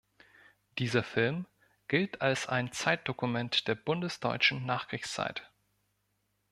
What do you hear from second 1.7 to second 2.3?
gilt